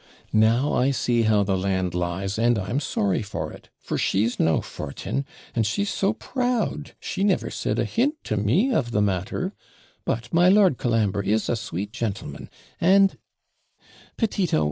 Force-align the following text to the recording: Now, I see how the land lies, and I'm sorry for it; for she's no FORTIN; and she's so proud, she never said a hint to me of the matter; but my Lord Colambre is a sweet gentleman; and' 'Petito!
Now, 0.33 0.73
I 0.73 0.89
see 0.89 1.21
how 1.29 1.43
the 1.43 1.55
land 1.55 1.93
lies, 1.93 2.39
and 2.39 2.57
I'm 2.57 2.79
sorry 2.79 3.21
for 3.21 3.53
it; 3.53 3.69
for 3.77 3.99
she's 3.99 4.39
no 4.39 4.59
FORTIN; 4.59 5.25
and 5.53 5.63
she's 5.63 5.91
so 5.91 6.13
proud, 6.13 6.95
she 6.99 7.23
never 7.23 7.51
said 7.51 7.77
a 7.77 7.85
hint 7.85 8.15
to 8.23 8.35
me 8.35 8.73
of 8.73 8.93
the 8.93 9.01
matter; 9.03 9.53
but 10.03 10.33
my 10.33 10.49
Lord 10.49 10.79
Colambre 10.79 11.21
is 11.25 11.49
a 11.49 11.55
sweet 11.55 11.93
gentleman; 11.93 12.49
and' 12.79 13.19
'Petito! 14.17 14.59